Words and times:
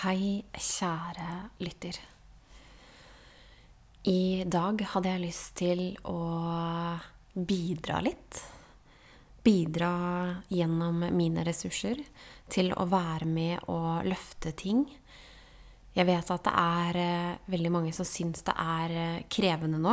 Hei, 0.00 0.40
kjære 0.56 1.26
lytter. 1.60 1.92
I 4.08 4.46
dag 4.48 4.80
hadde 4.94 5.10
jeg 5.10 5.20
lyst 5.20 5.50
til 5.58 5.80
å 6.08 6.20
bidra 7.36 7.98
litt. 8.00 8.38
Bidra 9.44 9.90
gjennom 10.48 11.02
mine 11.12 11.42
ressurser 11.44 12.00
til 12.48 12.72
å 12.72 12.86
være 12.88 13.28
med 13.28 13.68
og 13.68 14.06
løfte 14.08 14.54
ting. 14.56 14.86
Jeg 15.92 16.08
vet 16.08 16.32
at 16.32 16.48
det 16.48 16.54
er 16.62 16.98
eh, 17.02 17.50
veldig 17.52 17.72
mange 17.74 17.92
som 17.92 18.08
syns 18.08 18.40
det 18.46 18.54
er 18.56 18.94
eh, 19.02 19.18
krevende 19.28 19.82
nå. 19.82 19.92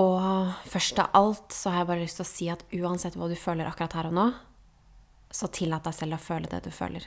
Og 0.00 0.50
først 0.72 0.98
av 1.04 1.14
alt 1.20 1.54
så 1.54 1.70
har 1.70 1.84
jeg 1.84 1.90
bare 1.92 2.02
lyst 2.02 2.18
til 2.18 2.26
å 2.26 2.32
si 2.32 2.50
at 2.50 2.66
uansett 2.74 3.14
hva 3.14 3.30
du 3.30 3.36
føler 3.38 3.70
akkurat 3.70 3.94
her 4.00 4.10
og 4.10 4.18
nå, 4.18 4.26
så 5.30 5.46
tillat 5.46 5.86
deg 5.86 5.94
selv 5.94 6.18
å 6.18 6.20
føle 6.26 6.50
det 6.50 6.64
du 6.66 6.72
føler. 6.74 7.06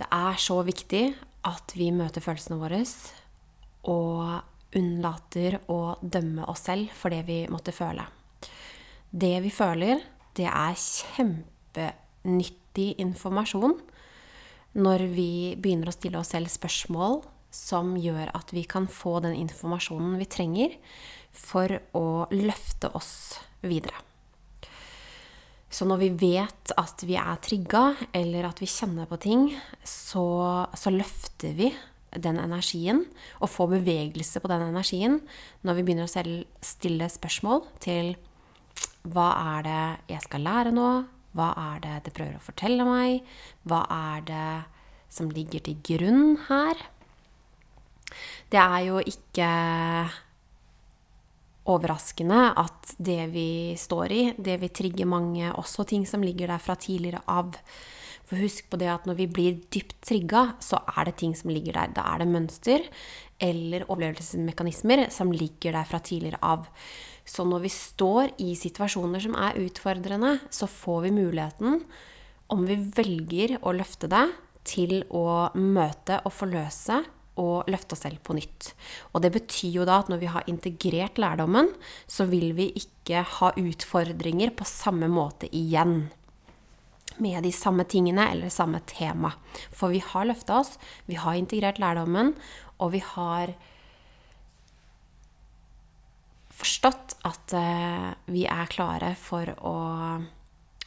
Det 0.00 0.06
er 0.08 0.38
så 0.40 0.62
viktig 0.64 1.10
at 1.44 1.74
vi 1.76 1.90
møter 1.92 2.24
følelsene 2.24 2.56
våre 2.60 2.78
og 3.90 4.40
unnlater 4.76 5.58
å 5.68 5.96
dømme 6.00 6.44
oss 6.48 6.64
selv 6.68 6.88
for 6.96 7.10
det 7.12 7.24
vi 7.28 7.48
måtte 7.52 7.72
føle. 7.74 8.04
Det 9.10 9.40
vi 9.44 9.50
føler, 9.52 10.00
det 10.38 10.46
er 10.48 10.74
kjempenyttig 10.80 12.94
informasjon 13.02 13.76
når 14.80 15.04
vi 15.12 15.56
begynner 15.60 15.88
å 15.90 15.96
stille 15.96 16.18
oss 16.20 16.32
selv 16.32 16.48
spørsmål 16.52 17.20
som 17.52 17.96
gjør 17.98 18.30
at 18.38 18.52
vi 18.54 18.62
kan 18.70 18.86
få 18.88 19.18
den 19.24 19.34
informasjonen 19.36 20.16
vi 20.20 20.28
trenger 20.30 20.76
for 21.34 21.80
å 21.98 22.26
løfte 22.32 22.88
oss 22.96 23.40
videre. 23.66 24.09
Så 25.70 25.86
når 25.86 26.00
vi 26.02 26.10
vet 26.18 26.72
at 26.80 27.04
vi 27.06 27.14
er 27.18 27.38
trigga, 27.44 27.84
eller 28.16 28.48
at 28.48 28.58
vi 28.62 28.68
kjenner 28.70 29.06
på 29.06 29.20
ting, 29.22 29.46
så, 29.86 30.66
så, 30.74 30.90
løfter 30.90 31.54
vi 31.54 31.70
den 32.10 32.40
energien 32.42 33.04
og 33.38 33.52
får 33.52 33.70
bevegelse 33.76 34.42
på 34.42 34.50
den 34.50 34.64
energien 34.66 35.20
når 35.62 35.78
vi 35.78 35.84
begynner 35.86 36.08
å 36.08 36.24
stille 36.66 37.06
spørsmål 37.06 37.62
til 37.78 38.16
hva 39.14 39.28
er 39.54 39.62
det 39.64 39.82
jeg 40.16 40.24
skal 40.26 40.42
lære 40.44 40.72
nå? 40.74 40.88
Hva 41.38 41.52
er 41.70 41.84
det 41.84 41.94
det 42.08 42.14
prøver 42.16 42.40
å 42.40 42.42
fortelle 42.42 42.84
meg? 42.84 43.22
Hva 43.62 43.84
er 43.94 44.24
det 44.26 44.48
som 45.10 45.30
ligger 45.30 45.62
til 45.62 45.78
grunn 45.86 46.34
her? 46.48 46.82
Det 48.50 48.58
er 48.58 48.80
jo 48.88 48.98
ikke 49.06 49.46
overraskende 51.68 52.50
at 52.58 52.94
det 52.98 53.30
vi 53.34 53.76
står 53.78 54.12
i, 54.12 54.22
det 54.38 54.58
vil 54.62 54.72
trigge 54.74 55.08
mange, 55.08 55.52
også 55.52 55.84
ting 55.88 56.06
som 56.08 56.24
ligger 56.24 56.50
der 56.52 56.62
fra 56.62 56.76
tidligere 56.80 57.22
av. 57.28 57.58
For 58.30 58.40
husk 58.40 58.68
på 58.70 58.78
det 58.80 58.88
at 58.92 59.08
når 59.08 59.18
vi 59.18 59.26
blir 59.26 59.58
dypt 59.74 59.98
trigga, 60.06 60.52
så 60.62 60.80
er 60.96 61.08
det 61.08 61.18
ting 61.20 61.34
som 61.36 61.50
ligger 61.50 61.74
der. 61.76 61.94
Da 61.96 62.06
er 62.12 62.22
det 62.22 62.30
mønster 62.30 62.84
eller 63.40 63.86
overlevelsesmekanismer 63.88 65.08
som 65.12 65.32
ligger 65.34 65.74
der 65.74 65.88
fra 65.88 65.98
tidligere 66.04 66.40
av. 66.44 66.68
Så 67.26 67.44
når 67.46 67.64
vi 67.64 67.72
står 67.74 68.34
i 68.42 68.54
situasjoner 68.58 69.22
som 69.22 69.36
er 69.38 69.58
utfordrende, 69.60 70.38
så 70.50 70.68
får 70.70 71.08
vi 71.08 71.16
muligheten, 71.18 71.82
om 72.50 72.64
vi 72.66 72.78
velger 72.96 73.58
å 73.62 73.74
løfte 73.76 74.10
det, 74.10 74.26
til 74.66 75.00
å 75.08 75.50
møte 75.56 76.20
og 76.26 76.34
forløse 76.36 77.00
og 77.38 77.68
løfte 77.70 77.94
oss 77.94 78.04
selv 78.04 78.20
på 78.26 78.34
nytt. 78.36 78.72
Og 79.14 79.22
det 79.24 79.32
betyr 79.34 79.80
jo 79.80 79.86
da 79.88 80.00
at 80.02 80.10
når 80.10 80.22
vi 80.22 80.30
har 80.32 80.48
integrert 80.50 81.20
lærdommen, 81.20 81.70
så 82.10 82.26
vil 82.30 82.52
vi 82.58 82.70
ikke 82.78 83.22
ha 83.38 83.52
utfordringer 83.58 84.52
på 84.56 84.66
samme 84.68 85.08
måte 85.10 85.50
igjen. 85.54 86.10
Med 87.20 87.44
de 87.44 87.52
samme 87.52 87.84
tingene 87.84 88.30
eller 88.32 88.52
samme 88.52 88.80
tema. 88.88 89.34
For 89.74 89.92
vi 89.92 90.02
har 90.04 90.28
løfta 90.28 90.60
oss, 90.62 90.76
vi 91.06 91.18
har 91.20 91.38
integrert 91.38 91.80
lærdommen, 91.82 92.34
og 92.80 92.94
vi 92.94 93.02
har 93.04 93.54
forstått 96.60 97.16
at 97.28 97.56
uh, 97.56 98.10
vi 98.28 98.44
er 98.48 98.68
klare 98.72 99.14
for 99.20 99.48
å, 99.64 99.76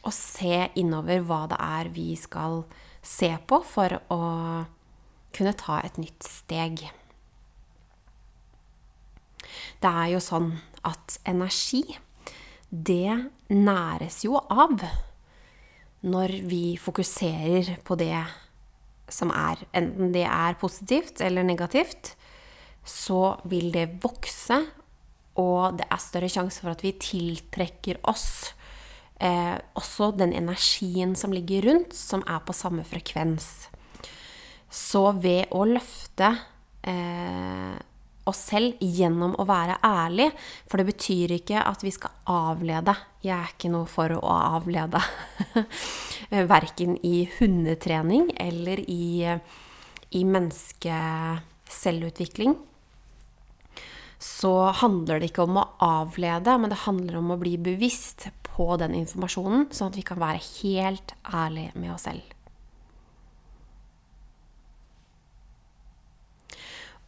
å 0.04 0.12
se 0.14 0.68
innover 0.78 1.24
hva 1.26 1.44
det 1.50 1.58
er 1.58 1.90
vi 1.94 2.12
skal 2.18 2.62
se 3.04 3.30
på 3.46 3.58
for 3.66 3.98
å 4.14 4.20
kunne 5.34 5.54
ta 5.58 5.80
et 5.84 5.98
nytt 6.00 6.26
steg. 6.26 6.84
Det 9.82 9.90
er 9.90 10.14
jo 10.14 10.22
sånn 10.22 10.52
at 10.86 11.18
energi, 11.28 11.84
det 12.70 13.30
næres 13.52 14.22
jo 14.24 14.38
av 14.50 14.80
når 16.04 16.34
vi 16.48 16.76
fokuserer 16.80 17.76
på 17.86 17.96
det 18.00 18.16
som 19.08 19.30
er. 19.34 19.60
Enten 19.76 20.12
det 20.14 20.26
er 20.28 20.58
positivt 20.60 21.22
eller 21.24 21.46
negativt, 21.46 22.14
så 22.84 23.36
vil 23.48 23.70
det 23.72 24.02
vokse, 24.02 24.58
og 25.40 25.78
det 25.78 25.86
er 25.88 26.02
større 26.02 26.30
sjanse 26.30 26.62
for 26.62 26.74
at 26.74 26.84
vi 26.84 26.92
tiltrekker 27.00 28.02
oss 28.10 28.52
eh, 29.18 29.56
også 29.74 30.12
den 30.18 30.34
energien 30.36 31.14
som 31.18 31.32
ligger 31.34 31.70
rundt, 31.70 31.96
som 31.96 32.22
er 32.28 32.44
på 32.44 32.54
samme 32.56 32.84
frekvens. 32.86 33.68
Så 34.74 35.12
ved 35.22 35.52
å 35.54 35.62
løfte 35.68 36.32
eh, 36.82 37.76
oss 38.26 38.40
selv 38.50 38.74
gjennom 38.80 39.34
å 39.38 39.44
være 39.46 39.76
ærlig 39.84 40.32
For 40.66 40.76
det 40.80 40.86
betyr 40.88 41.32
ikke 41.36 41.62
at 41.62 41.82
vi 41.84 41.90
skal 41.94 42.10
avlede. 42.30 42.94
Jeg 43.24 43.36
er 43.36 43.48
ikke 43.52 43.70
noe 43.72 43.86
for 43.90 44.10
å 44.16 44.20
avlede. 44.58 45.00
Verken 46.54 47.06
i 47.06 47.28
hundetrening 47.38 48.30
eller 48.40 48.90
i, 48.90 49.38
i 50.10 50.24
menneskeselvutvikling. 50.24 52.56
Så 54.24 54.72
handler 54.80 55.20
det 55.20 55.26
ikke 55.30 55.44
om 55.44 55.56
å 55.60 55.70
avlede, 55.84 56.58
men 56.58 56.70
det 56.72 56.86
handler 56.86 57.14
om 57.20 57.30
å 57.34 57.40
bli 57.40 57.54
bevisst 57.60 58.20
på 58.54 58.76
den 58.80 58.94
informasjonen, 58.96 59.66
sånn 59.74 59.90
at 59.92 59.98
vi 59.98 60.06
kan 60.06 60.22
være 60.22 60.40
helt 60.62 61.08
ærlige 61.28 61.72
med 61.76 61.92
oss 61.92 62.04
selv. 62.08 62.24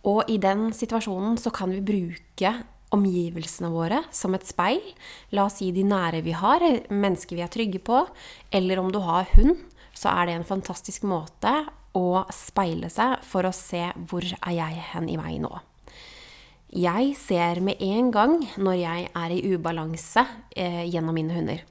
Og 0.07 0.31
i 0.31 0.39
den 0.39 0.71
situasjonen 0.77 1.39
så 1.41 1.51
kan 1.55 1.73
vi 1.75 1.83
bruke 1.85 2.53
omgivelsene 2.95 3.71
våre 3.73 4.03
som 4.15 4.37
et 4.37 4.47
speil. 4.47 4.83
La 5.35 5.49
oss 5.49 5.59
si 5.61 5.73
de 5.75 5.83
nære 5.87 6.23
vi 6.27 6.37
har, 6.37 6.63
mennesker 6.91 7.39
vi 7.39 7.45
er 7.45 7.53
trygge 7.53 7.83
på. 7.83 8.05
Eller 8.55 8.81
om 8.81 8.93
du 8.95 9.01
har 9.03 9.27
hund, 9.35 9.59
så 9.97 10.13
er 10.15 10.29
det 10.29 10.37
en 10.39 10.49
fantastisk 10.49 11.07
måte 11.09 11.53
å 11.97 12.27
speile 12.35 12.91
seg 12.93 13.23
for 13.27 13.49
å 13.49 13.55
se 13.57 13.89
hvor 14.09 14.25
er 14.27 14.55
jeg 14.55 14.85
hen 14.93 15.09
i 15.11 15.17
meg 15.19 15.41
nå. 15.43 15.53
Jeg 16.77 17.15
ser 17.17 17.63
med 17.65 17.81
en 17.81 18.11
gang 18.13 18.37
når 18.59 18.77
jeg 18.77 19.09
er 19.17 19.33
i 19.33 19.43
ubalanse 19.55 20.27
eh, 20.51 20.85
gjennom 20.91 21.17
mine 21.17 21.33
hunder. 21.33 21.63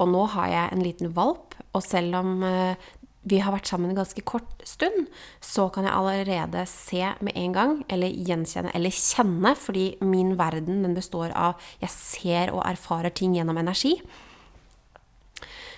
Og 0.00 0.08
nå 0.12 0.24
har 0.34 0.48
jeg 0.50 0.72
en 0.72 0.82
liten 0.84 1.12
valp, 1.16 1.54
og 1.76 1.84
selv 1.84 2.18
om 2.18 2.42
eh, 2.44 2.88
vi 3.26 3.40
har 3.42 3.54
vært 3.54 3.66
sammen 3.66 3.90
en 3.90 3.98
ganske 3.98 4.22
kort 4.28 4.62
stund, 4.66 5.08
så 5.42 5.66
kan 5.74 5.86
jeg 5.86 5.94
allerede 5.98 6.62
se 6.70 7.02
med 7.26 7.34
en 7.34 7.56
gang, 7.56 7.72
eller 7.90 8.14
gjenkjenne, 8.14 8.70
eller 8.76 8.94
kjenne, 8.94 9.54
fordi 9.58 9.86
min 10.06 10.36
verden 10.38 10.84
den 10.84 10.94
består 10.94 11.34
av 11.34 11.58
Jeg 11.82 11.90
ser 11.90 12.54
og 12.54 12.62
erfarer 12.66 13.10
ting 13.10 13.34
gjennom 13.34 13.58
energi. 13.58 13.96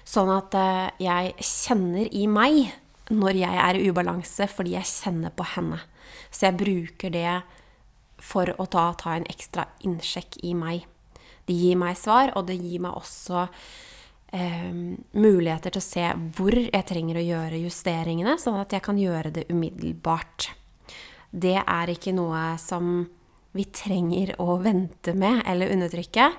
Sånn 0.08 0.30
at 0.32 0.54
eh, 0.56 0.90
jeg 1.04 1.34
kjenner 1.40 2.12
i 2.12 2.26
meg 2.28 2.68
når 3.08 3.40
jeg 3.40 3.60
er 3.64 3.78
i 3.78 3.88
ubalanse, 3.88 4.48
fordi 4.52 4.76
jeg 4.76 4.88
kjenner 4.88 5.32
på 5.32 5.46
henne. 5.54 5.80
Så 6.30 6.48
jeg 6.48 6.60
bruker 6.60 7.12
det 7.12 7.40
for 8.20 8.50
å 8.58 8.66
ta, 8.68 8.90
ta 8.98 9.16
en 9.16 9.28
ekstra 9.30 9.64
innsjekk 9.86 10.40
i 10.44 10.52
meg. 10.56 10.84
Det 11.48 11.56
gir 11.56 11.78
meg 11.80 11.96
svar, 11.96 12.34
og 12.36 12.48
det 12.50 12.58
gir 12.60 12.82
meg 12.84 12.96
også 12.98 13.46
eh, 14.32 14.70
muligheter 15.18 15.74
til 15.74 15.82
å 15.82 15.86
se 15.88 16.06
hvor 16.36 16.56
jeg 16.58 16.86
trenger 16.88 17.20
å 17.20 17.26
gjøre 17.26 17.60
justeringene, 17.64 18.38
sånn 18.40 18.58
at 18.60 18.74
jeg 18.76 18.84
kan 18.84 18.98
gjøre 19.00 19.32
det 19.34 19.46
umiddelbart. 19.52 20.50
Det 21.30 21.58
er 21.60 21.92
ikke 21.92 22.14
noe 22.16 22.56
som 22.60 23.06
vi 23.56 23.66
trenger 23.72 24.34
å 24.40 24.58
vente 24.62 25.14
med 25.16 25.42
eller 25.48 25.72
undertrykke. 25.74 26.30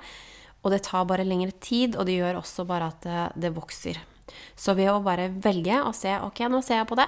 Og 0.59 0.73
det 0.73 0.83
tar 0.87 1.07
bare 1.07 1.27
lengre 1.27 1.53
tid, 1.63 1.95
og 1.95 2.07
det 2.07 2.17
gjør 2.17 2.41
også 2.41 2.65
bare 2.67 2.89
at 2.91 3.05
det, 3.05 3.25
det 3.45 3.53
vokser. 3.55 3.99
Så 4.59 4.75
ved 4.77 4.91
å 4.91 4.99
bare 5.03 5.29
velge 5.41 5.79
å 5.81 5.93
se 5.95 6.11
ok, 6.19 6.43
nå 6.51 6.61
ser 6.65 6.81
jeg 6.81 6.89
på 6.89 6.97
det, 6.99 7.07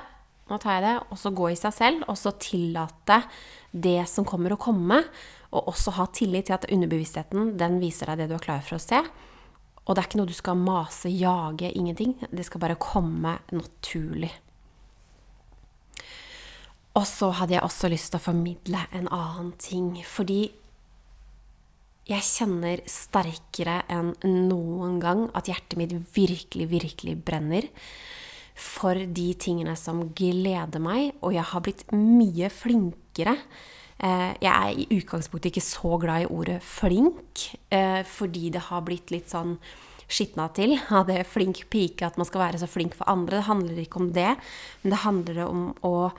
nå 0.52 0.58
tar 0.60 0.78
jeg 0.78 0.86
det, 0.88 0.96
og 1.12 1.20
så 1.20 1.32
gå 1.36 1.50
i 1.52 1.60
seg 1.60 1.76
selv, 1.76 2.06
og 2.12 2.18
så 2.20 2.34
tillate 2.42 3.22
det 3.72 4.00
som 4.10 4.28
kommer 4.28 4.56
å 4.56 4.62
komme, 4.62 5.02
og 5.52 5.68
også 5.72 5.94
ha 5.98 6.08
tillit 6.16 6.48
til 6.48 6.56
at 6.56 6.68
underbevisstheten 6.72 7.54
den 7.60 7.78
viser 7.84 8.12
deg 8.12 8.24
det 8.24 8.32
du 8.32 8.38
er 8.38 8.44
klar 8.44 8.64
for 8.64 8.78
å 8.80 8.84
se, 8.84 9.02
og 9.86 9.96
det 9.96 10.02
er 10.02 10.08
ikke 10.08 10.22
noe 10.22 10.30
du 10.30 10.38
skal 10.38 10.60
mase, 10.62 11.10
jage, 11.10 11.72
ingenting. 11.74 12.14
Det 12.30 12.46
skal 12.46 12.62
bare 12.62 12.80
komme 12.80 13.38
naturlig. 13.52 14.32
Og 17.00 17.06
så 17.08 17.32
hadde 17.40 17.56
jeg 17.56 17.66
også 17.66 17.90
lyst 17.92 18.12
til 18.12 18.20
å 18.20 18.26
formidle 18.26 18.84
en 18.94 19.08
annen 19.10 19.54
ting. 19.62 19.94
Fordi 20.06 20.44
jeg 22.12 22.28
kjenner 22.28 22.82
sterkere 22.90 23.82
enn 23.92 24.14
noen 24.50 25.00
gang 25.02 25.28
at 25.38 25.50
hjertet 25.50 25.78
mitt 25.80 25.94
virkelig, 26.16 26.68
virkelig 26.72 27.16
brenner 27.26 27.70
for 28.62 28.94
de 28.94 29.28
tingene 29.40 29.74
som 29.80 30.04
gleder 30.18 30.82
meg, 30.84 31.16
og 31.24 31.34
jeg 31.34 31.48
har 31.54 31.64
blitt 31.66 31.86
mye 31.96 32.50
flinkere. 32.54 33.38
Eh, 34.02 34.34
jeg 34.42 34.50
er 34.50 34.74
i 34.74 34.88
utgangspunktet 34.98 35.52
ikke 35.52 35.64
så 35.64 35.98
glad 36.02 36.26
i 36.26 36.30
ordet 36.34 36.58
flink, 36.66 37.52
eh, 37.70 38.02
fordi 38.08 38.50
det 38.50 38.66
har 38.72 38.82
blitt 38.82 39.14
litt 39.14 39.30
sånn 39.30 39.60
skitna 40.12 40.50
til 40.54 40.74
av 40.90 41.06
det 41.08 41.22
flink 41.30 41.70
pike, 41.70 42.06
at 42.06 42.18
man 42.18 42.26
skal 42.28 42.42
være 42.48 42.62
så 42.62 42.70
flink 42.70 42.98
for 42.98 43.08
andre. 43.10 43.38
Det 43.38 43.50
handler 43.50 43.82
ikke 43.84 44.02
om 44.02 44.12
det, 44.12 44.36
men 44.82 44.96
det 44.96 45.04
handler 45.06 45.44
om 45.46 45.68
å 45.86 46.12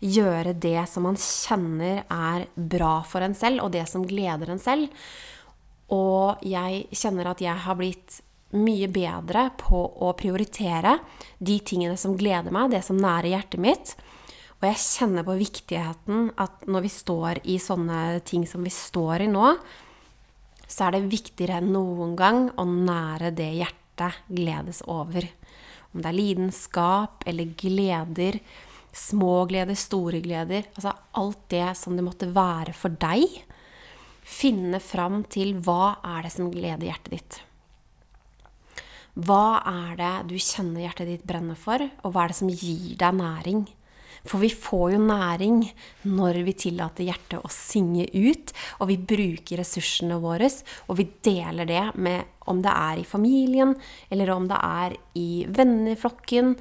gjøre 0.00 0.54
det 0.58 0.88
som 0.88 1.04
man 1.04 1.18
kjenner 1.18 2.04
er 2.08 2.46
bra 2.54 3.02
for 3.06 3.20
en 3.20 3.34
selv, 3.34 3.62
og 3.64 3.72
det 3.74 3.84
som 3.90 4.06
gleder 4.06 4.50
en 4.50 4.62
selv. 4.62 4.88
Og 5.94 6.40
jeg 6.46 6.86
kjenner 6.92 7.30
at 7.30 7.42
jeg 7.42 7.64
har 7.64 7.78
blitt 7.78 8.20
mye 8.56 8.88
bedre 8.88 9.50
på 9.60 9.80
å 10.00 10.14
prioritere 10.16 10.96
de 11.38 11.58
tingene 11.60 11.98
som 12.00 12.16
gleder 12.16 12.54
meg, 12.54 12.70
det 12.72 12.84
som 12.86 12.96
nærer 12.96 13.34
hjertet 13.34 13.60
mitt. 13.60 13.96
Og 14.58 14.66
jeg 14.66 14.80
kjenner 14.82 15.22
på 15.22 15.36
viktigheten 15.38 16.32
at 16.42 16.64
når 16.66 16.82
vi 16.88 16.90
står 16.90 17.40
i 17.46 17.60
sånne 17.62 18.18
ting 18.26 18.42
som 18.48 18.64
vi 18.66 18.72
står 18.74 19.28
i 19.28 19.30
nå, 19.30 19.52
så 20.68 20.88
er 20.88 20.96
det 20.96 21.10
viktigere 21.12 21.60
enn 21.60 21.70
noen 21.72 22.16
gang 22.18 22.48
å 22.58 22.64
nære 22.66 23.30
det 23.38 23.52
hjertet 23.60 24.18
gledes 24.26 24.82
over. 24.90 25.28
Om 25.94 26.02
det 26.02 26.10
er 26.10 26.18
lidenskap 26.18 27.22
eller 27.30 27.54
gleder, 27.58 28.40
små 28.92 29.44
gleder, 29.48 29.78
store 29.78 30.18
gleder 30.24 30.66
Altså 30.74 30.92
alt 31.20 31.46
det 31.52 31.68
som 31.78 31.94
det 31.96 32.04
måtte 32.04 32.28
være 32.34 32.74
for 32.74 32.98
deg. 32.98 33.24
Finne 34.26 34.82
fram 34.82 35.22
til 35.30 35.54
hva 35.62 36.00
er 36.02 36.26
det 36.26 36.34
som 36.34 36.50
gleder 36.52 36.90
hjertet 36.90 37.14
ditt. 37.14 37.40
Hva 39.18 39.62
er 39.66 39.96
det 39.98 40.14
du 40.34 40.36
kjenner 40.38 40.82
hjertet 40.84 41.08
ditt 41.14 41.26
brenner 41.26 41.58
for, 41.58 41.82
og 42.02 42.12
hva 42.12 42.26
er 42.26 42.34
det 42.34 42.42
som 42.42 42.50
gir 42.50 42.98
deg 42.98 43.22
næring? 43.22 43.66
For 44.26 44.42
vi 44.42 44.50
får 44.50 44.94
jo 44.94 45.02
næring 45.04 45.60
når 46.08 46.40
vi 46.46 46.54
tillater 46.64 47.06
hjertet 47.06 47.38
å 47.42 47.52
synge 47.52 48.08
ut, 48.14 48.52
og 48.80 48.90
vi 48.90 48.98
bruker 48.98 49.60
ressursene 49.62 50.18
våre, 50.22 50.48
og 50.88 50.98
vi 50.98 51.08
deler 51.24 51.68
det 51.68 51.84
med 51.98 52.34
om 52.48 52.62
det 52.64 52.72
er 52.72 53.00
i 53.00 53.06
familien, 53.06 53.74
eller 54.08 54.32
om 54.32 54.46
det 54.48 54.58
er 54.64 54.94
i 55.20 55.44
venneflokken, 55.52 56.54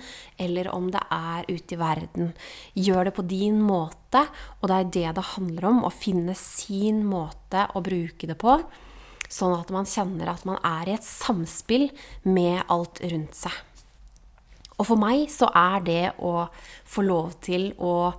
eller 0.44 0.70
om 0.74 0.90
det 0.92 1.04
er 1.14 1.48
ute 1.48 1.78
i 1.78 1.80
verden. 1.80 2.34
Gjør 2.76 3.08
det 3.08 3.16
på 3.16 3.28
din 3.30 3.62
måte, 3.64 4.26
og 4.60 4.68
det 4.68 4.82
er 4.82 4.92
det 4.98 5.08
det 5.20 5.30
handler 5.36 5.70
om, 5.72 5.86
å 5.88 5.94
finne 5.94 6.36
sin 6.38 7.06
måte 7.08 7.68
å 7.74 7.84
bruke 7.86 8.28
det 8.30 8.38
på. 8.42 8.60
Sånn 9.28 9.56
at 9.58 9.72
man 9.76 9.88
kjenner 9.88 10.32
at 10.32 10.46
man 10.48 10.60
er 10.64 10.88
i 10.88 10.96
et 10.96 11.08
samspill 11.08 11.90
med 12.28 12.62
alt 12.72 13.02
rundt 13.04 13.36
seg. 13.36 13.56
Og 14.78 14.86
for 14.86 15.02
meg 15.02 15.26
så 15.34 15.50
er 15.58 15.82
det 15.86 16.04
å 16.22 16.48
få 16.86 17.06
lov 17.06 17.40
til 17.46 17.72
å 17.82 18.14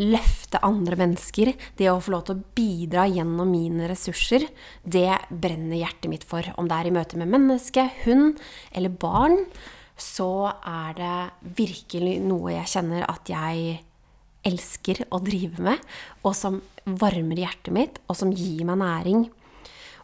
løfte 0.00 0.60
andre 0.64 0.96
mennesker, 0.98 1.52
det 1.78 1.90
å 1.90 2.00
få 2.02 2.14
lov 2.14 2.24
til 2.26 2.38
å 2.38 2.54
bidra 2.56 3.04
gjennom 3.10 3.50
mine 3.52 3.86
ressurser, 3.90 4.46
det 4.82 5.20
brenner 5.28 5.78
hjertet 5.82 6.10
mitt 6.10 6.26
for. 6.26 6.46
Om 6.58 6.68
det 6.70 6.78
er 6.78 6.88
i 6.88 6.94
møte 6.96 7.20
med 7.20 7.30
menneske, 7.30 7.86
hund 8.06 8.40
eller 8.72 8.94
barn, 9.02 9.44
så 10.00 10.50
er 10.66 10.96
det 10.98 11.16
virkelig 11.60 12.16
noe 12.24 12.56
jeg 12.56 12.72
kjenner 12.72 13.06
at 13.06 13.30
jeg 13.30 13.78
elsker 14.48 15.04
å 15.14 15.20
drive 15.22 15.62
med, 15.62 15.82
og 16.26 16.34
som 16.34 16.58
varmer 16.82 17.44
hjertet 17.44 17.74
mitt, 17.74 18.00
og 18.08 18.18
som 18.18 18.32
gir 18.34 18.64
meg 18.66 18.80
næring. 18.82 19.26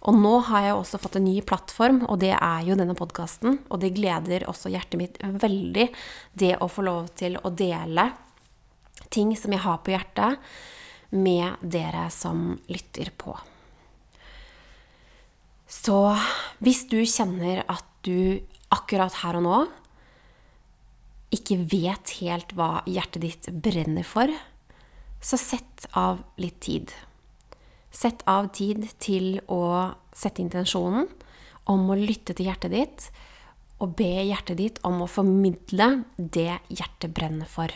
Og 0.07 0.15
nå 0.15 0.35
har 0.47 0.65
jeg 0.67 0.77
også 0.79 1.01
fått 1.03 1.19
en 1.19 1.27
ny 1.27 1.41
plattform, 1.43 2.05
og 2.07 2.21
det 2.23 2.35
er 2.37 2.63
jo 2.69 2.77
denne 2.79 2.95
podkasten. 2.99 3.59
Og 3.67 3.83
det 3.83 3.97
gleder 3.97 4.47
også 4.51 4.71
hjertet 4.71 5.01
mitt 5.01 5.19
veldig, 5.19 5.89
det 6.39 6.55
å 6.63 6.71
få 6.71 6.87
lov 6.87 7.11
til 7.19 7.39
å 7.43 7.51
dele 7.51 8.11
ting 9.15 9.35
som 9.39 9.55
jeg 9.55 9.65
har 9.65 9.81
på 9.83 9.95
hjertet, 9.95 10.39
med 11.11 11.63
dere 11.65 12.09
som 12.13 12.59
lytter 12.69 13.11
på. 13.17 13.33
Så 15.69 15.97
hvis 16.65 16.85
du 16.89 17.01
kjenner 17.05 17.63
at 17.69 17.87
du 18.05 18.41
akkurat 18.73 19.21
her 19.23 19.39
og 19.41 19.45
nå 19.47 19.59
ikke 21.35 21.59
vet 21.69 22.15
helt 22.23 22.55
hva 22.57 22.83
hjertet 22.89 23.25
ditt 23.25 23.51
brenner 23.53 24.07
for, 24.07 24.33
så 25.21 25.37
sett 25.41 25.89
av 25.99 26.23
litt 26.41 26.61
tid. 26.65 26.93
Sett 27.99 28.21
av 28.31 28.53
tid 28.55 28.85
til 29.03 29.41
å 29.51 29.63
sette 30.15 30.43
intensjonen 30.45 31.09
om 31.73 31.89
å 31.91 31.97
lytte 31.99 32.37
til 32.37 32.47
hjertet 32.47 32.71
ditt 32.71 33.09
og 33.83 33.97
be 33.99 34.23
hjertet 34.29 34.59
ditt 34.61 34.79
om 34.87 35.01
å 35.03 35.11
formidle 35.11 36.05
det 36.17 36.61
hjertet 36.71 37.11
brenner 37.15 37.51
for. 37.51 37.75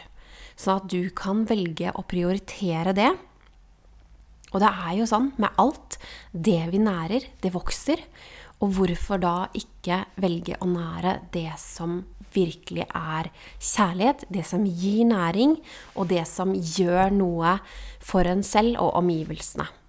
Sånn 0.55 0.79
at 0.79 0.87
du 0.93 1.11
kan 1.17 1.43
velge 1.49 1.91
å 1.95 2.05
prioritere 2.07 2.95
det. 2.95 3.11
Og 4.53 4.63
det 4.63 4.71
er 4.71 4.95
jo 5.01 5.09
sånn 5.11 5.33
med 5.43 5.59
alt. 5.59 5.99
Det 6.31 6.61
vi 6.71 6.83
nærer, 6.83 7.27
det 7.43 7.55
vokser. 7.55 8.03
Og 8.63 8.77
hvorfor 8.79 9.19
da 9.23 9.37
ikke 9.59 10.05
velge 10.23 10.59
å 10.63 10.71
nære 10.71 11.19
det 11.35 11.51
som 11.59 12.03
virkelig 12.33 12.87
er 12.87 13.33
kjærlighet, 13.59 14.27
det 14.31 14.47
som 14.47 14.63
gir 14.67 15.05
næring, 15.11 15.59
og 15.99 16.11
det 16.15 16.25
som 16.31 16.55
gjør 16.55 17.11
noe 17.15 17.59
for 17.99 18.29
en 18.29 18.47
selv 18.47 18.79
og 18.79 19.01
omgivelsene. 19.03 19.82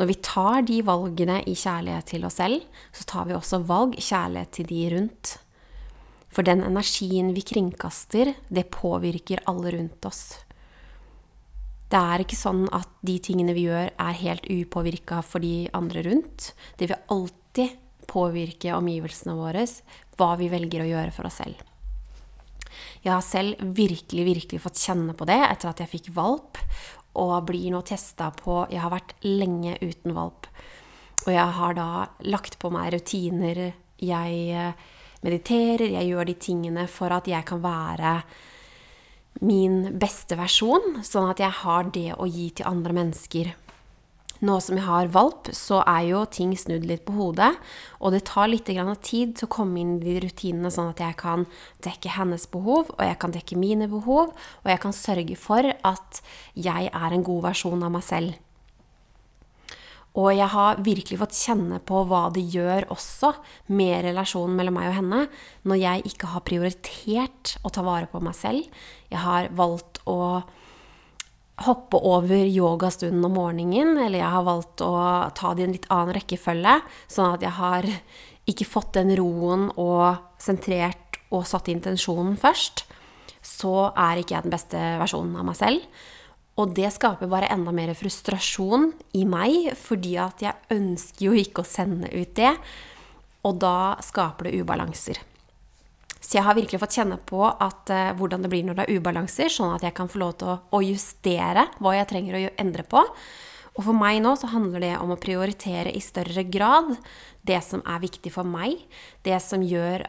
Når 0.00 0.08
vi 0.08 0.20
tar 0.24 0.62
de 0.64 0.78
valgene 0.80 1.42
i 1.44 1.52
kjærlighet 1.52 2.06
til 2.08 2.22
oss 2.24 2.38
selv, 2.40 2.62
så 2.96 3.04
tar 3.04 3.26
vi 3.28 3.36
også 3.36 3.60
valg 3.68 3.98
kjærlighet 4.00 4.54
til 4.56 4.68
de 4.70 4.78
rundt. 4.94 5.32
For 6.32 6.46
den 6.46 6.62
energien 6.64 7.34
vi 7.36 7.42
kringkaster, 7.44 8.32
det 8.48 8.70
påvirker 8.72 9.42
alle 9.50 9.74
rundt 9.74 10.08
oss. 10.08 10.22
Det 11.90 12.00
er 12.00 12.22
ikke 12.24 12.38
sånn 12.38 12.64
at 12.72 12.88
de 13.04 13.18
tingene 13.20 13.52
vi 13.52 13.66
gjør, 13.66 13.90
er 13.92 14.20
helt 14.22 14.46
upåvirka 14.48 15.20
for 15.26 15.44
de 15.44 15.66
andre 15.76 16.06
rundt. 16.06 16.52
Det 16.78 16.88
vil 16.88 17.02
alltid 17.12 17.74
påvirke 18.08 18.72
omgivelsene 18.78 19.34
våre, 19.36 19.66
hva 20.16 20.30
vi 20.40 20.48
velger 20.48 20.86
å 20.86 20.88
gjøre 20.94 21.12
for 21.12 21.28
oss 21.28 21.42
selv. 21.42 21.66
Jeg 23.02 23.12
har 23.12 23.24
selv 23.26 23.60
virkelig, 23.76 24.24
virkelig 24.24 24.62
fått 24.62 24.80
kjenne 24.80 25.12
på 25.18 25.26
det 25.28 25.38
etter 25.44 25.70
at 25.70 25.82
jeg 25.82 25.92
fikk 25.98 26.10
valp, 26.16 26.60
og 27.18 27.46
blir 27.48 27.72
nå 27.74 27.80
testa 27.86 28.30
på 28.34 28.64
Jeg 28.70 28.82
har 28.84 28.92
vært 28.92 29.16
lenge 29.26 29.76
uten 29.82 30.14
valp. 30.14 30.46
Og 31.26 31.32
jeg 31.34 31.56
har 31.58 31.74
da 31.76 31.88
lagt 32.30 32.58
på 32.60 32.70
meg 32.72 32.94
rutiner. 32.94 33.72
Jeg 34.00 34.38
eh, 34.56 34.86
mediterer, 35.26 35.90
jeg 35.98 36.08
gjør 36.12 36.30
de 36.30 36.36
tingene 36.40 36.86
for 36.88 37.12
at 37.12 37.28
jeg 37.28 37.44
kan 37.48 37.60
være 37.64 38.14
min 39.46 39.98
beste 40.00 40.36
versjon, 40.36 41.00
sånn 41.06 41.30
at 41.30 41.40
jeg 41.40 41.54
har 41.62 41.90
det 41.94 42.08
å 42.16 42.26
gi 42.28 42.50
til 42.56 42.68
andre 42.68 42.96
mennesker. 42.96 43.52
Nå 44.40 44.56
som 44.64 44.78
jeg 44.78 44.86
har 44.86 45.10
valp, 45.12 45.50
så 45.52 45.82
er 45.84 46.06
jo 46.08 46.24
ting 46.32 46.54
snudd 46.56 46.86
litt 46.88 47.02
på 47.04 47.12
hodet. 47.12 47.50
Og 48.00 48.14
det 48.14 48.22
tar 48.30 48.48
litt 48.48 48.64
tid 48.64 49.34
til 49.36 49.46
å 49.46 49.52
komme 49.52 49.82
inn 49.82 49.98
i 49.98 50.04
de 50.06 50.18
rutinene, 50.24 50.72
sånn 50.72 50.94
at 50.94 51.00
jeg 51.04 51.18
kan 51.20 51.44
dekke 51.84 52.16
hennes 52.16 52.46
behov, 52.48 52.88
og 52.96 53.02
jeg 53.04 53.18
kan 53.20 53.34
dekke 53.36 53.60
mine 53.60 53.88
behov, 53.90 54.32
og 54.32 54.70
jeg 54.72 54.80
kan 54.80 54.96
sørge 54.96 55.36
for 55.36 55.68
at 55.68 56.22
jeg 56.54 56.88
er 56.88 57.12
en 57.12 57.26
god 57.26 57.50
versjon 57.50 57.84
av 57.84 57.92
meg 57.92 58.06
selv. 58.06 58.38
Og 60.18 60.32
jeg 60.34 60.48
har 60.50 60.80
virkelig 60.82 61.20
fått 61.20 61.36
kjenne 61.38 61.78
på 61.86 62.00
hva 62.10 62.24
det 62.34 62.42
gjør 62.50 62.88
også 62.90 63.30
med 63.70 64.08
relasjonen 64.08 64.56
mellom 64.58 64.74
meg 64.80 64.88
og 64.88 64.96
henne, 64.96 65.20
når 65.62 65.78
jeg 65.84 66.06
ikke 66.10 66.32
har 66.32 66.46
prioritert 66.48 67.54
å 67.62 67.70
ta 67.70 67.84
vare 67.86 68.08
på 68.10 68.22
meg 68.24 68.34
selv. 68.34 68.66
Jeg 69.12 69.22
har 69.22 69.52
valgt 69.54 70.02
å 70.10 70.42
hoppe 71.66 71.98
over 72.00 72.46
yogastunden 72.46 73.24
om 73.26 73.34
morgenen, 73.36 73.96
eller 74.00 74.22
jeg 74.22 74.34
har 74.34 74.46
valgt 74.46 74.84
å 74.84 74.94
ta 75.36 75.52
det 75.54 75.64
i 75.64 75.66
en 75.68 75.74
litt 75.76 75.88
annen 75.92 76.16
rekkefølge, 76.16 76.76
sånn 77.10 77.34
at 77.34 77.44
jeg 77.44 77.56
har 77.58 77.88
ikke 78.50 78.68
fått 78.68 78.94
den 78.96 79.12
roen 79.18 79.68
og 79.78 80.22
sentrert 80.40 81.20
og 81.30 81.44
satt 81.46 81.68
intensjonen 81.70 82.38
først, 82.40 82.86
så 83.44 83.90
er 83.92 84.20
ikke 84.20 84.36
jeg 84.36 84.46
den 84.46 84.54
beste 84.54 84.80
versjonen 85.00 85.36
av 85.40 85.46
meg 85.48 85.58
selv. 85.58 86.00
Og 86.60 86.74
det 86.76 86.90
skaper 86.92 87.30
bare 87.30 87.48
enda 87.52 87.72
mer 87.72 87.92
frustrasjon 87.96 88.90
i 89.16 89.24
meg, 89.28 89.70
fordi 89.78 90.16
at 90.20 90.42
jeg 90.44 90.76
ønsker 90.76 91.28
jo 91.28 91.36
ikke 91.38 91.62
å 91.62 91.68
sende 91.68 92.10
ut 92.12 92.34
det. 92.36 92.52
Og 93.48 93.56
da 93.62 93.96
skaper 94.04 94.50
det 94.50 94.60
ubalanser. 94.60 95.20
Så 96.30 96.38
jeg 96.38 96.46
har 96.46 96.54
virkelig 96.54 96.78
fått 96.78 96.94
kjenne 96.94 97.16
på 97.26 97.42
at, 97.42 97.90
uh, 97.90 98.12
hvordan 98.14 98.44
det 98.44 98.52
blir 98.52 98.62
når 98.62 98.76
det 98.78 98.84
er 98.86 99.00
ubalanser, 99.00 99.50
sånn 99.50 99.72
at 99.74 99.82
jeg 99.82 99.96
kan 99.96 100.06
få 100.06 100.20
lov 100.22 100.36
til 100.38 100.52
å, 100.52 100.58
å 100.78 100.78
justere 100.86 101.64
hva 101.82 101.96
jeg 101.96 102.06
trenger 102.12 102.36
å 102.38 102.42
endre 102.62 102.84
på. 102.86 103.02
Og 103.74 103.82
for 103.82 103.98
meg 103.98 104.20
nå 104.22 104.36
så 104.38 104.52
handler 104.52 104.84
det 104.84 104.92
om 105.02 105.10
å 105.10 105.18
prioritere 105.18 105.90
i 105.90 106.02
større 106.04 106.44
grad 106.46 106.92
det 107.42 107.58
som 107.66 107.82
er 107.82 108.04
viktig 108.04 108.30
for 108.30 108.46
meg. 108.46 108.78
Det 109.26 109.40
som 109.42 109.64
gjør 109.66 110.06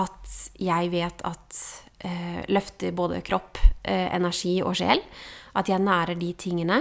at 0.00 0.32
jeg 0.56 0.88
vet 0.94 1.20
at 1.28 1.60
uh, 2.08 2.40
løfter 2.48 2.96
både 2.96 3.20
kropp, 3.26 3.60
uh, 3.60 4.08
energi 4.16 4.62
og 4.64 4.78
sjel. 4.80 5.04
At 5.52 5.68
jeg 5.68 5.84
nærer 5.84 6.16
de 6.16 6.32
tingene. 6.40 6.80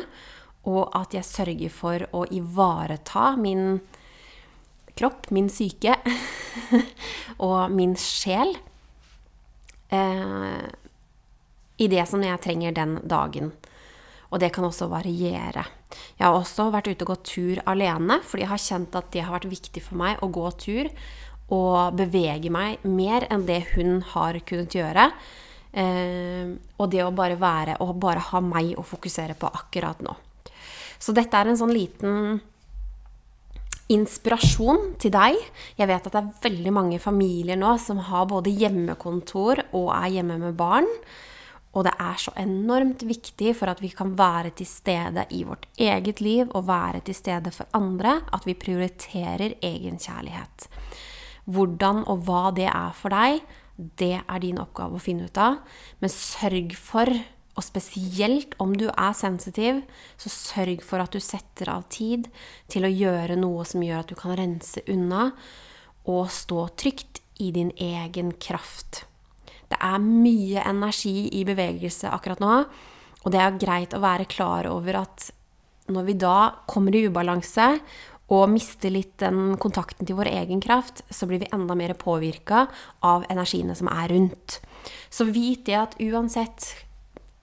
Og 0.72 0.88
at 0.96 1.20
jeg 1.20 1.28
sørger 1.28 1.76
for 1.76 2.08
å 2.16 2.24
ivareta 2.32 3.34
min 3.36 3.82
kropp, 4.96 5.28
min 5.36 5.52
syke 5.52 6.00
og 7.50 7.76
min 7.76 8.00
sjel 8.00 8.56
eh, 9.90 10.68
i 11.80 11.88
det 11.92 12.06
som 12.10 12.24
jeg 12.24 12.42
trenger 12.44 12.76
den 12.76 12.98
dagen. 13.08 13.52
Og 14.30 14.42
det 14.42 14.52
kan 14.54 14.68
også 14.68 14.90
variere. 14.92 15.66
Jeg 16.20 16.26
har 16.26 16.36
også 16.38 16.70
vært 16.74 16.92
ute 16.92 17.06
og 17.06 17.16
gått 17.16 17.30
tur 17.32 17.62
alene, 17.70 18.20
fordi 18.22 18.46
jeg 18.46 18.52
har 18.52 18.66
kjent 18.66 18.98
at 19.00 19.10
det 19.14 19.26
har 19.26 19.34
vært 19.34 19.50
viktig 19.50 19.82
for 19.82 19.98
meg 20.02 20.22
å 20.22 20.30
gå 20.30 20.46
tur 20.62 20.90
og 21.50 21.96
bevege 21.98 22.52
meg 22.54 22.84
mer 22.86 23.26
enn 23.34 23.48
det 23.48 23.64
hun 23.74 24.04
har 24.12 24.38
kunnet 24.46 24.76
gjøre. 24.78 25.10
Eh, 25.70 26.52
og 26.78 26.92
det 26.94 27.02
å 27.06 27.14
bare 27.14 27.38
være 27.42 27.80
og 27.86 27.98
bare 28.02 28.22
ha 28.32 28.42
meg 28.42 28.76
å 28.78 28.86
fokusere 28.86 29.38
på 29.38 29.50
akkurat 29.50 30.02
nå. 30.06 30.14
Så 31.00 31.16
dette 31.16 31.38
er 31.38 31.50
en 31.50 31.58
sånn 31.58 31.74
liten 31.74 32.40
inspirasjon 33.90 34.94
til 35.02 35.14
deg. 35.14 35.40
Jeg 35.80 35.90
vet 35.90 36.06
at 36.06 36.14
det 36.14 36.22
er 36.22 36.46
veldig 36.46 36.74
mange 36.76 37.00
familier 37.02 37.58
nå 37.60 37.74
som 37.82 38.02
har 38.10 38.30
både 38.30 38.54
hjemmekontor 38.54 39.64
og 39.72 39.90
er 39.96 40.20
hjemme 40.20 40.38
med 40.42 40.58
barn. 40.60 40.88
Og 41.78 41.86
det 41.86 41.94
er 42.02 42.18
så 42.18 42.34
enormt 42.42 43.04
viktig 43.06 43.54
for 43.58 43.70
at 43.70 43.82
vi 43.82 43.92
kan 43.94 44.16
være 44.18 44.56
til 44.58 44.70
stede 44.70 45.26
i 45.38 45.44
vårt 45.46 45.68
eget 45.78 46.22
liv 46.22 46.50
og 46.58 46.66
være 46.70 47.04
til 47.06 47.18
stede 47.18 47.54
for 47.54 47.70
andre, 47.78 48.20
at 48.34 48.46
vi 48.48 48.58
prioriterer 48.58 49.60
egenkjærlighet. 49.62 50.70
Hvordan 51.50 52.04
og 52.10 52.26
hva 52.26 52.50
det 52.58 52.70
er 52.70 52.96
for 52.98 53.14
deg, 53.14 53.44
det 53.78 54.16
er 54.20 54.42
din 54.42 54.60
oppgave 54.62 54.98
å 54.98 55.04
finne 55.04 55.30
ut 55.30 55.38
av. 55.40 55.62
Men 56.02 56.14
sørg 56.14 56.74
for 56.78 57.14
og 57.60 57.66
spesielt 57.68 58.56
om 58.64 58.72
du 58.78 58.88
er 58.88 59.16
sensitiv, 59.18 59.82
så 60.16 60.32
sørg 60.32 60.84
for 60.86 61.04
at 61.04 61.12
du 61.12 61.20
setter 61.20 61.72
av 61.74 61.90
tid 61.92 62.30
til 62.72 62.88
å 62.88 62.92
gjøre 62.94 63.36
noe 63.40 63.66
som 63.68 63.84
gjør 63.84 64.06
at 64.06 64.12
du 64.12 64.16
kan 64.20 64.38
rense 64.40 64.84
unna 64.88 65.34
og 66.10 66.30
stå 66.32 66.70
trygt 66.80 67.20
i 67.44 67.52
din 67.56 67.74
egen 67.76 68.32
kraft. 68.40 69.04
Det 69.70 69.78
er 69.84 70.00
mye 70.02 70.64
energi 70.66 71.28
i 71.36 71.44
bevegelse 71.46 72.10
akkurat 72.10 72.40
nå, 72.42 72.56
og 73.20 73.36
det 73.36 73.44
er 73.44 73.60
greit 73.60 73.94
å 73.94 74.02
være 74.02 74.30
klar 74.32 74.70
over 74.72 75.04
at 75.04 75.30
når 75.92 76.08
vi 76.08 76.16
da 76.22 76.38
kommer 76.70 76.96
i 76.96 77.04
ubalanse 77.10 77.68
og 78.30 78.52
mister 78.54 78.94
litt 78.94 79.16
den 79.20 79.58
kontakten 79.62 80.08
til 80.08 80.18
vår 80.20 80.30
egen 80.32 80.62
kraft, 80.62 81.02
så 81.10 81.28
blir 81.28 81.42
vi 81.42 81.50
enda 81.54 81.76
mer 81.76 81.96
påvirka 81.98 82.68
av 83.06 83.26
energiene 83.30 83.76
som 83.76 83.90
er 83.92 84.14
rundt. 84.14 84.60
Så 85.10 85.26
vit 85.28 85.66
det 85.66 85.80
at 85.80 85.98
uansett 86.00 86.70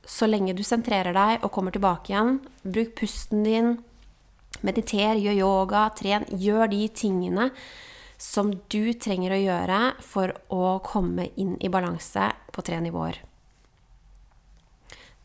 så 0.06 0.28
lenge 0.30 0.54
du 0.54 0.62
sentrerer 0.66 1.14
deg 1.16 1.44
og 1.44 1.52
kommer 1.54 1.74
tilbake 1.74 2.12
igjen, 2.12 2.38
bruk 2.62 2.94
pusten 2.98 3.42
din, 3.46 3.76
mediter, 4.66 5.18
gjør 5.18 5.38
yoga, 5.40 5.86
tren. 5.98 6.26
Gjør 6.30 6.70
de 6.72 6.86
tingene 6.94 7.50
som 8.18 8.52
du 8.72 8.94
trenger 8.96 9.34
å 9.34 9.40
gjøre 9.42 9.80
for 10.04 10.32
å 10.52 10.76
komme 10.86 11.28
inn 11.36 11.56
i 11.60 11.70
balanse 11.72 12.30
på 12.52 12.64
tre 12.64 12.78
nivåer. 12.80 13.18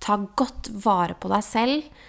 Ta 0.02 0.18
godt 0.18 0.72
vare 0.84 1.16
på 1.16 1.30
deg 1.32 1.46
selv, 1.46 2.02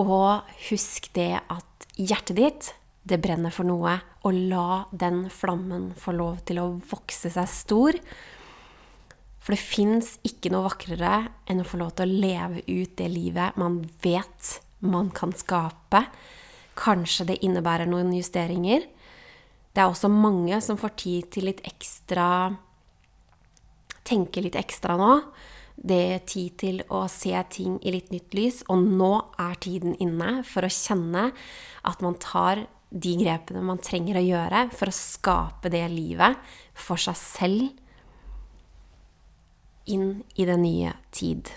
og 0.00 0.44
husk 0.68 1.08
det 1.16 1.40
at 1.40 1.88
hjertet 1.96 2.36
ditt, 2.38 2.70
det 3.02 3.18
brenner 3.24 3.50
for 3.50 3.66
noe, 3.66 3.96
og 4.22 4.36
la 4.52 4.84
den 4.94 5.24
flammen 5.32 5.90
få 5.98 6.14
lov 6.14 6.44
til 6.46 6.60
å 6.62 6.68
vokse 6.92 7.32
seg 7.32 7.50
stor. 7.50 7.98
For 9.42 9.54
det 9.54 9.62
fins 9.62 10.16
ikke 10.26 10.52
noe 10.54 10.68
vakrere 10.68 11.14
enn 11.50 11.62
å 11.62 11.66
få 11.66 11.80
lov 11.80 11.96
til 11.98 12.06
å 12.06 12.20
leve 12.24 12.62
ut 12.68 12.94
det 12.98 13.08
livet 13.10 13.58
man 13.58 13.80
vet 14.04 14.58
man 14.86 15.10
kan 15.14 15.34
skape. 15.34 16.04
Kanskje 16.78 17.26
det 17.32 17.40
innebærer 17.46 17.90
noen 17.90 18.12
justeringer. 18.14 18.86
Det 19.72 19.82
er 19.82 19.88
også 19.88 20.10
mange 20.12 20.58
som 20.62 20.78
får 20.78 20.94
tid 21.02 21.32
til 21.34 21.50
litt 21.50 21.64
ekstra 21.68 22.28
Tenke 24.02 24.42
litt 24.42 24.56
ekstra 24.58 24.96
nå. 24.98 25.12
Det 25.78 25.98
er 26.16 26.24
tid 26.26 26.56
til 26.58 26.80
å 26.92 27.04
se 27.10 27.36
ting 27.54 27.76
i 27.86 27.92
litt 27.94 28.10
nytt 28.10 28.34
lys, 28.34 28.58
og 28.66 28.82
nå 28.82 29.12
er 29.40 29.54
tiden 29.62 29.94
inne 30.02 30.40
for 30.46 30.66
å 30.66 30.70
kjenne 30.74 31.28
at 31.86 32.02
man 32.02 32.18
tar 32.20 32.64
de 32.90 33.12
grepene 33.22 33.62
man 33.64 33.80
trenger 33.80 34.18
å 34.18 34.24
gjøre 34.26 34.64
for 34.74 34.90
å 34.90 34.96
skape 34.96 35.70
det 35.72 35.84
livet 35.94 36.36
for 36.74 37.00
seg 37.00 37.16
selv 37.16 37.81
inn 39.84 40.22
i 40.34 40.46
den 40.46 40.62
nye 40.62 40.92
tid. 41.10 41.50